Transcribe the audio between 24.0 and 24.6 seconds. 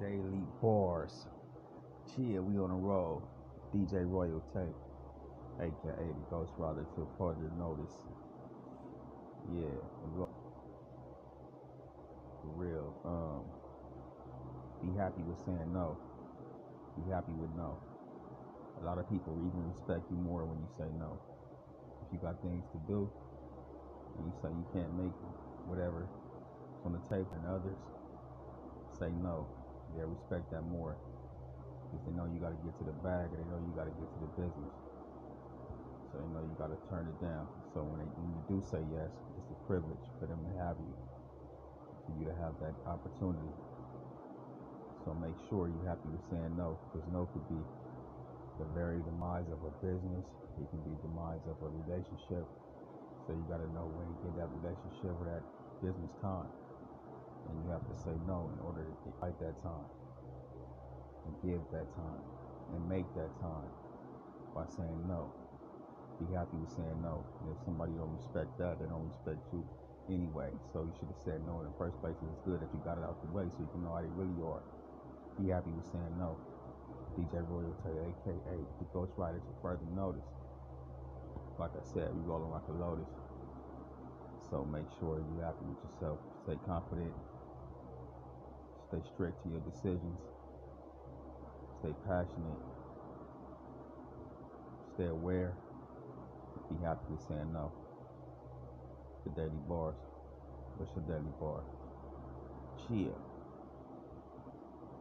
and you say